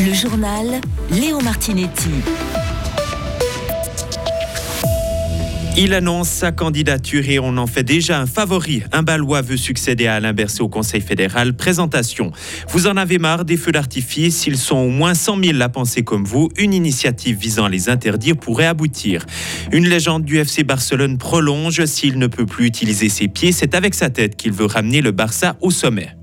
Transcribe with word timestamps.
Le 0.00 0.14
journal 0.14 0.80
Léo 1.10 1.40
Martinetti. 1.42 2.08
Il 5.76 5.92
annonce 5.92 6.30
sa 6.30 6.52
candidature 6.52 7.28
et 7.28 7.38
on 7.38 7.58
en 7.58 7.66
fait 7.66 7.82
déjà 7.82 8.18
un 8.18 8.24
favori. 8.24 8.82
Un 8.92 9.02
Balois 9.02 9.42
veut 9.42 9.58
succéder 9.58 10.06
à 10.06 10.14
Alain 10.14 10.32
Berset 10.32 10.62
au 10.62 10.70
Conseil 10.70 11.02
fédéral. 11.02 11.52
Présentation. 11.52 12.32
Vous 12.70 12.86
en 12.86 12.96
avez 12.96 13.18
marre 13.18 13.44
des 13.44 13.58
feux 13.58 13.72
d'artifice 13.72 14.46
Ils 14.46 14.56
sont 14.56 14.76
au 14.76 14.88
moins 14.88 15.12
100 15.12 15.44
000 15.44 15.60
à 15.60 15.68
penser 15.68 16.02
comme 16.02 16.24
vous. 16.24 16.48
Une 16.56 16.72
initiative 16.72 17.36
visant 17.36 17.66
à 17.66 17.68
les 17.68 17.90
interdire 17.90 18.38
pourrait 18.38 18.68
aboutir. 18.68 19.26
Une 19.70 19.86
légende 19.86 20.24
du 20.24 20.38
FC 20.38 20.64
Barcelone 20.64 21.18
prolonge. 21.18 21.84
S'il 21.84 22.18
ne 22.18 22.26
peut 22.26 22.46
plus 22.46 22.64
utiliser 22.64 23.10
ses 23.10 23.28
pieds, 23.28 23.52
c'est 23.52 23.74
avec 23.74 23.94
sa 23.94 24.08
tête 24.08 24.36
qu'il 24.36 24.52
veut 24.52 24.64
ramener 24.64 25.02
le 25.02 25.10
Barça 25.10 25.56
au 25.60 25.70
sommet. 25.70 26.16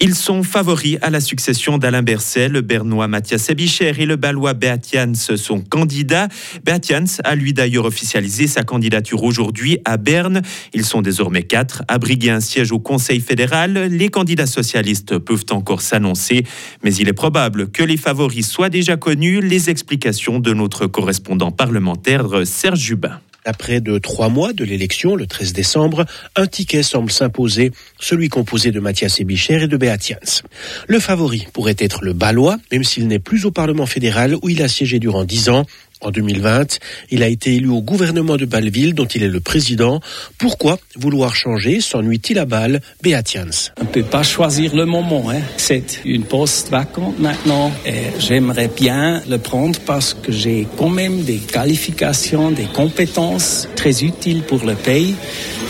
Ils 0.00 0.14
sont 0.14 0.42
favoris 0.42 0.98
à 1.02 1.10
la 1.10 1.20
succession 1.20 1.78
d'Alain 1.78 2.02
Berset. 2.02 2.48
Le 2.48 2.60
Bernois 2.60 3.08
Mathias 3.08 3.48
Ebicher 3.48 3.92
et 3.98 4.06
le 4.06 4.16
Balois 4.16 4.54
Beat 4.54 4.96
sont 5.36 5.60
candidats. 5.60 6.28
Beat 6.64 6.92
a 7.24 7.34
lui 7.34 7.52
d'ailleurs 7.52 7.84
officialisé 7.84 8.46
sa 8.46 8.62
candidature 8.62 9.22
aujourd'hui 9.22 9.78
à 9.84 9.96
Berne. 9.96 10.42
Ils 10.72 10.84
sont 10.84 11.02
désormais 11.02 11.44
quatre 11.44 11.82
à 11.88 11.98
briguer 11.98 12.30
un 12.30 12.40
siège 12.40 12.72
au 12.72 12.78
Conseil 12.78 13.20
fédéral. 13.20 13.72
Les 13.90 14.08
candidats 14.08 14.46
socialistes 14.46 15.18
peuvent 15.18 15.46
encore 15.50 15.80
s'annoncer, 15.80 16.44
mais 16.82 16.94
il 16.94 17.08
est 17.08 17.14
probable 17.14 17.70
que 17.70 17.82
les 17.82 17.96
favoris 17.96 18.48
soient 18.48 18.70
déjà 18.70 18.96
connus. 18.96 19.40
Les 19.40 19.70
explications 19.70 20.38
de 20.40 20.52
notre 20.52 20.86
correspondant 20.86 21.50
parlementaire 21.50 22.46
Serge 22.46 22.80
Jubin. 22.80 23.20
Après 23.44 23.80
de 23.80 23.98
trois 23.98 24.28
mois 24.28 24.52
de 24.52 24.64
l'élection, 24.64 25.16
le 25.16 25.26
13 25.26 25.52
décembre, 25.52 26.06
un 26.34 26.46
ticket 26.46 26.82
semble 26.82 27.10
s'imposer, 27.10 27.72
celui 28.00 28.28
composé 28.28 28.70
de 28.70 28.80
Mathias 28.80 29.20
Ebicher 29.20 29.62
et 29.62 29.68
de 29.68 29.76
Beatians. 29.76 30.42
Le 30.86 30.98
favori 30.98 31.46
pourrait 31.52 31.76
être 31.78 32.04
le 32.04 32.14
Balois, 32.14 32.56
même 32.72 32.84
s'il 32.84 33.06
n'est 33.06 33.18
plus 33.18 33.44
au 33.44 33.50
Parlement 33.50 33.86
fédéral 33.86 34.36
où 34.42 34.48
il 34.48 34.62
a 34.62 34.68
siégé 34.68 34.98
durant 34.98 35.24
dix 35.24 35.48
ans. 35.48 35.66
En 36.00 36.10
2020, 36.10 36.78
il 37.10 37.22
a 37.22 37.28
été 37.28 37.54
élu 37.54 37.68
au 37.68 37.80
gouvernement 37.80 38.36
de 38.36 38.44
Bâle-Ville 38.44 38.94
dont 38.94 39.06
il 39.06 39.22
est 39.22 39.28
le 39.28 39.40
président. 39.40 40.00
Pourquoi 40.38 40.78
vouloir 40.96 41.34
changer 41.34 41.80
s'ennuie-t-il 41.80 42.38
à 42.38 42.44
Bâle? 42.44 42.80
Beatians 43.02 43.72
On 43.80 43.84
ne 43.84 43.88
peut 43.88 44.02
pas 44.02 44.22
choisir 44.22 44.74
le 44.74 44.84
moment. 44.84 45.30
Hein. 45.30 45.40
C'est 45.56 46.00
une 46.04 46.24
poste 46.24 46.68
vacante 46.70 47.18
maintenant 47.18 47.72
et 47.86 48.18
j'aimerais 48.18 48.68
bien 48.68 49.22
le 49.28 49.38
prendre 49.38 49.78
parce 49.86 50.12
que 50.14 50.30
j'ai 50.30 50.66
quand 50.76 50.90
même 50.90 51.22
des 51.22 51.38
qualifications, 51.38 52.50
des 52.50 52.64
compétences 52.64 53.68
très 53.76 54.04
utiles 54.04 54.42
pour 54.42 54.64
le 54.64 54.74
pays. 54.74 55.14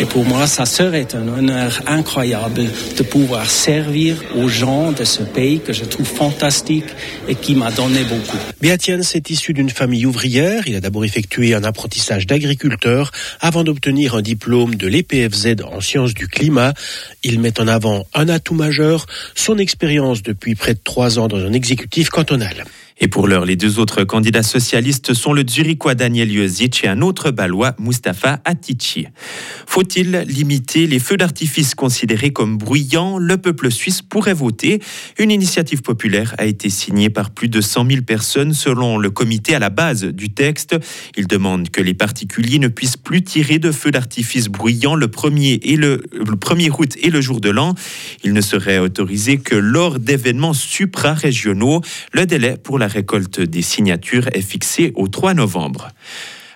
Et 0.00 0.06
pour 0.06 0.24
moi, 0.24 0.48
ça 0.48 0.66
serait 0.66 1.14
un 1.14 1.28
honneur 1.28 1.80
incroyable 1.86 2.64
de 2.96 3.02
pouvoir 3.04 3.48
servir 3.48 4.16
aux 4.34 4.48
gens 4.48 4.90
de 4.90 5.04
ce 5.04 5.22
pays 5.22 5.60
que 5.60 5.72
je 5.72 5.84
trouve 5.84 6.06
fantastique 6.06 6.86
et 7.28 7.36
qui 7.36 7.54
m'a 7.54 7.70
donné 7.70 8.02
beaucoup. 8.02 8.38
Beatians 8.60 8.98
est 9.14 9.30
issu 9.30 9.52
d'une 9.52 9.70
famille 9.70 10.06
ouvrière. 10.06 10.13
Il 10.24 10.76
a 10.76 10.80
d'abord 10.80 11.04
effectué 11.04 11.54
un 11.54 11.64
apprentissage 11.64 12.26
d'agriculteur 12.26 13.10
avant 13.40 13.64
d'obtenir 13.64 14.14
un 14.14 14.22
diplôme 14.22 14.74
de 14.74 14.86
l'EPFZ 14.86 15.56
en 15.64 15.80
sciences 15.80 16.14
du 16.14 16.28
climat. 16.28 16.72
Il 17.22 17.40
met 17.40 17.60
en 17.60 17.68
avant 17.68 18.06
un 18.14 18.28
atout 18.28 18.54
majeur, 18.54 19.06
son 19.34 19.58
expérience 19.58 20.22
depuis 20.22 20.54
près 20.54 20.74
de 20.74 20.80
trois 20.82 21.18
ans 21.18 21.28
dans 21.28 21.38
un 21.38 21.52
exécutif 21.52 22.10
cantonal. 22.10 22.64
Et 23.00 23.08
pour 23.08 23.26
l'heure, 23.26 23.44
les 23.44 23.56
deux 23.56 23.80
autres 23.80 24.04
candidats 24.04 24.44
socialistes 24.44 25.14
sont 25.14 25.32
le 25.32 25.44
Zurichois 25.46 25.96
Daniel 25.96 26.32
Jozic 26.32 26.84
et 26.84 26.88
un 26.88 27.00
autre 27.02 27.32
Balois, 27.32 27.74
Mustapha 27.80 28.40
Atici. 28.44 29.08
Faut-il 29.66 30.24
limiter 30.28 30.86
les 30.86 31.00
feux 31.00 31.16
d'artifice 31.16 31.74
considérés 31.74 32.32
comme 32.32 32.56
bruyants? 32.56 33.18
Le 33.18 33.36
peuple 33.36 33.72
suisse 33.72 34.00
pourrait 34.00 34.32
voter. 34.32 34.80
Une 35.18 35.32
initiative 35.32 35.82
populaire 35.82 36.36
a 36.38 36.44
été 36.44 36.70
signée 36.70 37.10
par 37.10 37.30
plus 37.32 37.48
de 37.48 37.60
100 37.60 37.90
000 37.90 38.02
personnes 38.02 38.54
selon 38.54 38.96
le 38.96 39.10
comité 39.10 39.56
à 39.56 39.58
la 39.58 39.70
base 39.70 40.04
du 40.04 40.30
texte. 40.30 40.76
Il 41.16 41.26
demande 41.26 41.70
que 41.70 41.80
les 41.80 41.94
particuliers 41.94 42.60
ne 42.60 42.68
puissent 42.68 42.96
plus 42.96 43.22
tirer 43.22 43.58
de 43.58 43.72
feux 43.72 43.90
d'artifice 43.90 44.46
bruyants 44.46 44.94
le 44.94 45.08
1er, 45.08 45.58
et 45.62 45.76
le, 45.76 46.00
le 46.12 46.36
1er 46.36 46.70
août 46.70 46.96
et 47.02 47.10
le 47.10 47.20
jour 47.20 47.40
de 47.40 47.50
l'an. 47.50 47.74
Il 48.22 48.34
ne 48.34 48.40
serait 48.40 48.78
autorisé 48.78 49.38
que 49.38 49.56
lors 49.56 49.98
d'événements 49.98 50.54
supra-régionaux. 50.54 51.80
Le 52.12 52.24
délai 52.24 52.56
pour 52.56 52.78
la 52.78 52.83
la 52.84 52.88
récolte 52.88 53.40
des 53.40 53.62
signatures 53.62 54.28
est 54.36 54.42
fixée 54.42 54.92
au 54.94 55.08
3 55.08 55.32
novembre 55.32 55.88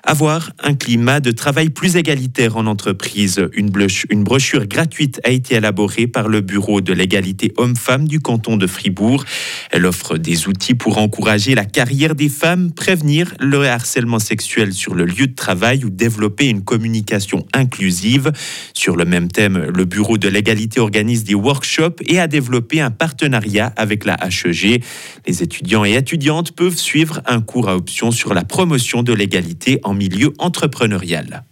avoir 0.08 0.52
un 0.62 0.72
climat 0.72 1.20
de 1.20 1.30
travail 1.32 1.68
plus 1.68 1.96
égalitaire 1.96 2.56
en 2.56 2.66
entreprise. 2.66 3.46
Une, 3.52 3.68
brochure 3.68 4.66
gratuite 4.66 5.20
a 5.22 5.28
été 5.28 5.56
élaborée 5.56 6.06
par 6.06 6.28
le 6.28 6.40
Bureau 6.40 6.80
de 6.80 6.94
l'égalité 6.94 7.52
homme-femme 7.58 8.08
du 8.08 8.18
canton 8.18 8.56
de 8.56 8.66
Fribourg. 8.66 9.26
Elle 9.70 9.84
offre 9.84 10.16
des 10.16 10.48
outils 10.48 10.74
pour 10.74 10.96
encourager 10.96 11.54
la 11.54 11.66
carrière 11.66 12.14
des 12.14 12.30
femmes, 12.30 12.72
prévenir 12.72 13.34
le 13.38 13.66
harcèlement 13.66 14.18
sexuel 14.18 14.72
sur 14.72 14.94
le 14.94 15.04
lieu 15.04 15.26
de 15.26 15.34
travail 15.34 15.84
ou 15.84 15.90
développer 15.90 16.46
une 16.48 16.64
communication 16.64 17.44
inclusive. 17.52 18.32
Sur 18.72 18.96
le 18.96 19.04
même 19.04 19.28
thème, 19.28 19.58
le 19.58 19.84
Bureau 19.84 20.16
de 20.16 20.28
l'égalité 20.28 20.80
organise 20.80 21.24
des 21.24 21.34
workshops 21.34 22.00
et 22.06 22.18
a 22.18 22.28
développé 22.28 22.80
un 22.80 22.90
partenariat 22.90 23.74
avec 23.76 24.06
la 24.06 24.16
HEG. 24.24 24.82
Les 25.26 25.42
étudiants 25.42 25.84
et 25.84 25.96
étudiantes 25.96 26.52
peuvent 26.52 26.78
suivre 26.78 27.20
un 27.26 27.42
cours 27.42 27.68
à 27.68 27.76
option 27.76 28.10
sur 28.10 28.32
la 28.32 28.44
promotion 28.44 29.02
de 29.02 29.12
l'égalité 29.12 29.80
en 29.84 29.97
milieu 29.98 30.32
entrepreneurial. 30.38 31.44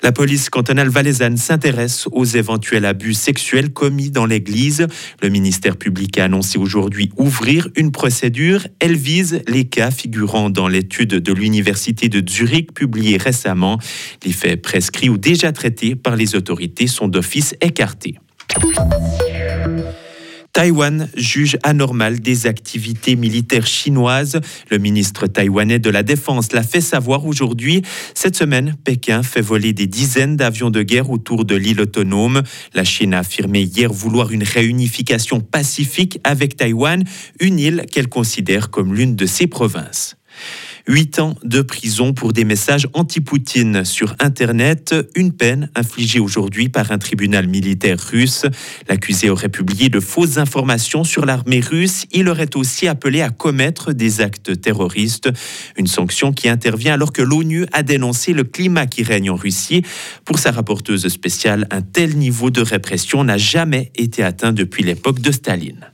La 0.00 0.12
police 0.12 0.48
cantonale 0.48 0.88
valaisanne 0.88 1.36
s'intéresse 1.36 2.06
aux 2.12 2.24
éventuels 2.24 2.84
abus 2.84 3.14
sexuels 3.14 3.72
commis 3.72 4.10
dans 4.10 4.26
l'Église. 4.26 4.86
Le 5.20 5.28
ministère 5.28 5.76
public 5.76 6.18
a 6.18 6.24
annoncé 6.24 6.56
aujourd'hui 6.56 7.10
ouvrir 7.16 7.68
une 7.74 7.90
procédure. 7.90 8.68
Elle 8.78 8.94
vise 8.94 9.42
les 9.48 9.64
cas 9.64 9.90
figurant 9.90 10.50
dans 10.50 10.68
l'étude 10.68 11.14
de 11.14 11.32
l'Université 11.32 12.08
de 12.08 12.26
Zurich 12.28 12.72
publiée 12.72 13.16
récemment. 13.16 13.80
Les 14.24 14.32
faits 14.32 14.62
prescrits 14.62 15.08
ou 15.08 15.18
déjà 15.18 15.50
traités 15.50 15.96
par 15.96 16.14
les 16.14 16.36
autorités 16.36 16.86
sont 16.86 17.08
d'office 17.08 17.56
écartés. 17.60 18.18
Taïwan 20.58 21.08
juge 21.14 21.56
anormal 21.62 22.18
des 22.18 22.48
activités 22.48 23.14
militaires 23.14 23.68
chinoises. 23.68 24.40
Le 24.72 24.78
ministre 24.78 25.28
taïwanais 25.28 25.78
de 25.78 25.88
la 25.88 26.02
Défense 26.02 26.50
l'a 26.50 26.64
fait 26.64 26.80
savoir 26.80 27.26
aujourd'hui. 27.26 27.82
Cette 28.12 28.34
semaine, 28.34 28.74
Pékin 28.82 29.22
fait 29.22 29.40
voler 29.40 29.72
des 29.72 29.86
dizaines 29.86 30.36
d'avions 30.36 30.70
de 30.70 30.82
guerre 30.82 31.10
autour 31.10 31.44
de 31.44 31.54
l'île 31.54 31.80
autonome. 31.80 32.42
La 32.74 32.82
Chine 32.82 33.14
a 33.14 33.20
affirmé 33.20 33.60
hier 33.60 33.92
vouloir 33.92 34.32
une 34.32 34.42
réunification 34.42 35.38
pacifique 35.38 36.18
avec 36.24 36.56
Taïwan, 36.56 37.04
une 37.38 37.60
île 37.60 37.86
qu'elle 37.88 38.08
considère 38.08 38.70
comme 38.70 38.96
l'une 38.96 39.14
de 39.14 39.26
ses 39.26 39.46
provinces. 39.46 40.16
Huit 40.88 41.18
ans 41.18 41.34
de 41.44 41.60
prison 41.60 42.14
pour 42.14 42.32
des 42.32 42.44
messages 42.44 42.88
anti-Poutine 42.94 43.84
sur 43.84 44.16
Internet, 44.20 44.94
une 45.14 45.32
peine 45.32 45.68
infligée 45.74 46.18
aujourd'hui 46.18 46.70
par 46.70 46.92
un 46.92 46.96
tribunal 46.96 47.46
militaire 47.46 48.00
russe. 48.00 48.46
L'accusé 48.88 49.28
aurait 49.28 49.50
publié 49.50 49.90
de 49.90 50.00
fausses 50.00 50.38
informations 50.38 51.04
sur 51.04 51.26
l'armée 51.26 51.60
russe. 51.60 52.06
Il 52.10 52.30
aurait 52.30 52.56
aussi 52.56 52.88
appelé 52.88 53.20
à 53.20 53.28
commettre 53.28 53.92
des 53.92 54.22
actes 54.22 54.62
terroristes, 54.62 55.28
une 55.76 55.86
sanction 55.86 56.32
qui 56.32 56.48
intervient 56.48 56.94
alors 56.94 57.12
que 57.12 57.20
l'ONU 57.20 57.66
a 57.74 57.82
dénoncé 57.82 58.32
le 58.32 58.44
climat 58.44 58.86
qui 58.86 59.02
règne 59.02 59.28
en 59.28 59.36
Russie. 59.36 59.82
Pour 60.24 60.38
sa 60.38 60.52
rapporteuse 60.52 61.06
spéciale, 61.08 61.66
un 61.70 61.82
tel 61.82 62.16
niveau 62.16 62.48
de 62.48 62.62
répression 62.62 63.24
n'a 63.24 63.36
jamais 63.36 63.92
été 63.94 64.22
atteint 64.22 64.54
depuis 64.54 64.84
l'époque 64.84 65.20
de 65.20 65.32
Staline. 65.32 65.92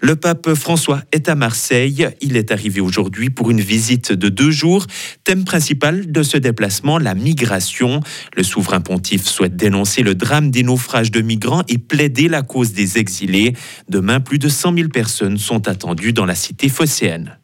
Le 0.00 0.14
pape 0.14 0.52
François 0.54 1.02
est 1.10 1.28
à 1.30 1.34
Marseille. 1.34 2.06
Il 2.20 2.36
est 2.36 2.52
arrivé 2.52 2.82
aujourd'hui 2.82 3.30
pour 3.30 3.50
une 3.50 3.62
visite 3.62 4.12
de 4.12 4.28
deux 4.28 4.50
jours. 4.50 4.86
Thème 5.24 5.44
principal 5.44 6.12
de 6.12 6.22
ce 6.22 6.36
déplacement, 6.36 6.98
la 6.98 7.14
migration. 7.14 8.00
Le 8.36 8.42
souverain 8.42 8.82
pontife 8.82 9.24
souhaite 9.26 9.56
dénoncer 9.56 10.02
le 10.02 10.14
drame 10.14 10.50
des 10.50 10.62
naufrages 10.62 11.10
de 11.10 11.22
migrants 11.22 11.62
et 11.68 11.78
plaider 11.78 12.28
la 12.28 12.42
cause 12.42 12.72
des 12.72 12.98
exilés. 12.98 13.54
Demain, 13.88 14.20
plus 14.20 14.38
de 14.38 14.50
100 14.50 14.74
000 14.74 14.88
personnes 14.90 15.38
sont 15.38 15.66
attendues 15.66 16.12
dans 16.12 16.26
la 16.26 16.34
cité 16.34 16.68
phocéenne. 16.68 17.38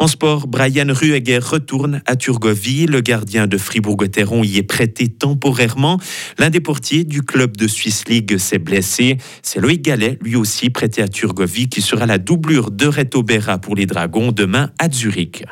En 0.00 0.06
sport, 0.06 0.46
Brian 0.46 0.86
Rueger 0.88 1.40
retourne 1.40 2.00
à 2.06 2.16
Turgovie. 2.16 2.86
Le 2.86 3.02
gardien 3.02 3.46
de 3.46 3.58
Fribourg-Gotteron 3.58 4.42
y 4.42 4.56
est 4.56 4.62
prêté 4.62 5.08
temporairement. 5.08 6.00
L'un 6.38 6.48
des 6.48 6.60
portiers 6.60 7.04
du 7.04 7.20
club 7.20 7.54
de 7.58 7.68
Swiss 7.68 8.08
League 8.08 8.38
s'est 8.38 8.58
blessé. 8.58 9.18
C'est 9.42 9.60
Loïc 9.60 9.82
Gallet, 9.82 10.18
lui 10.22 10.36
aussi 10.36 10.70
prêté 10.70 11.02
à 11.02 11.08
Turgovie, 11.08 11.68
qui 11.68 11.82
sera 11.82 12.06
la 12.06 12.16
doublure 12.16 12.70
de 12.70 12.86
Reto 12.86 13.22
Berra 13.22 13.58
pour 13.58 13.76
les 13.76 13.84
Dragons 13.84 14.32
demain 14.32 14.70
à 14.78 14.90
Zurich. 14.90 15.44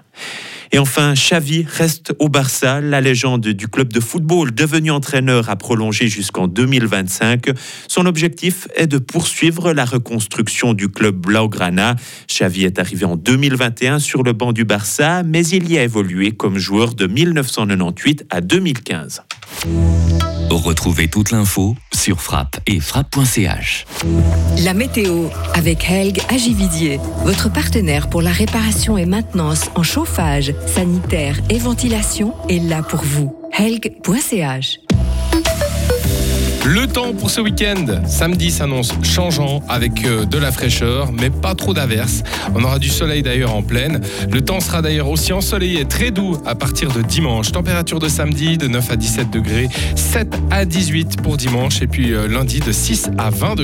Et 0.73 0.79
enfin, 0.79 1.15
Xavi 1.15 1.65
reste 1.69 2.15
au 2.19 2.29
Barça. 2.29 2.81
La 2.81 3.01
légende 3.01 3.49
du 3.49 3.69
club 3.69 3.93
de 3.93 4.01
football, 4.01 4.55
devenu 4.55 4.91
entraîneur, 4.91 5.49
a 5.49 5.57
prolongé 5.57 6.09
jusqu'en 6.09 6.49
2025. 6.49 7.47
Son 7.89 8.07
objectif 8.07 8.69
est 8.77 8.87
de 8.87 8.99
poursuivre 8.99 9.73
la 9.73 9.85
reconstruction 9.85 10.75
du 10.75 10.89
club 10.89 11.17
Blaugrana. 11.17 11.97
Xavi 12.29 12.65
est 12.65 12.79
arrivé 12.79 13.05
en 13.05 13.17
2021 13.17 13.99
sur 13.99 14.23
le 14.23 14.33
banc 14.33 14.53
du 14.53 14.65
Barça, 14.65 15.23
mais 15.23 15.47
il 15.47 15.71
y 15.71 15.79
a 15.79 15.85
évolué 15.85 16.33
comme 16.33 16.59
joueur 16.59 16.95
de 16.95 17.07
1998 17.07 18.27
à 18.31 18.41
2015. 18.41 19.23
Retrouvez 20.51 21.09
toute 21.09 21.31
l'info 21.31 21.75
sur 21.93 22.21
frappe 22.21 22.59
et 22.67 22.81
frappe.ch. 22.81 23.87
La 24.65 24.75
météo 24.75 25.27
avec 25.55 25.91
Helg 25.91 26.21
Agividier, 26.29 27.01
votre 27.25 27.53
partenaire 27.53 28.09
pour 28.09 28.23
la 28.23 28.31
réparation 28.31 28.97
et 28.97 29.07
maintenance 29.07 29.71
en 29.75 29.83
chauffage, 29.83 30.55
sanitaire 30.67 31.39
et 31.51 31.59
ventilation 31.59 32.35
est 32.49 32.61
là 32.61 32.83
pour 32.83 33.03
vous. 33.03 33.37
Helg.ch 33.57 34.79
le 36.67 36.87
temps 36.87 37.13
pour 37.13 37.31
ce 37.31 37.41
week-end, 37.41 37.87
samedi 38.07 38.51
s'annonce 38.51 38.93
changeant 39.03 39.63
avec 39.69 40.05
euh, 40.05 40.25
de 40.25 40.39
la 40.39 40.53
fraîcheur, 40.53 41.13
mais 41.13 41.31
pas 41.31 41.55
trop 41.55 41.73
d'averses. 41.73 42.23
On 42.55 42.63
aura 42.65 42.79
du 42.79 42.89
soleil 42.89 43.23
d'ailleurs 43.23 43.55
en 43.55 43.63
pleine. 43.63 44.01
Le 44.31 44.41
temps 44.41 44.61
sera 44.61 44.83
d'ailleurs 44.83 45.09
aussi 45.09 45.33
ensoleillé, 45.33 45.85
très 45.85 46.11
doux 46.11 46.37
à 46.45 46.55
partir 46.55 46.93
de 46.93 47.03
dimanche. 47.03 47.53
Température 47.53 47.99
de 47.99 48.09
samedi 48.09 48.59
de 48.59 48.69
9 48.69 48.91
à 48.91 48.97
17 48.97 49.31
degrés, 49.31 49.69
7 49.95 50.29
à 50.51 50.65
18 50.65 51.23
pour 51.23 51.37
dimanche 51.37 51.81
et 51.83 51.87
puis 51.87 52.13
euh, 52.13 52.29
lundi 52.29 52.61
de 52.61 52.73
6 52.73 53.11
à 53.19 53.31
20 53.31 53.55
degrés. 53.55 53.55